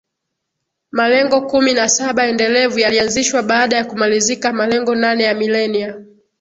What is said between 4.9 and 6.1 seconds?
nane ya milenia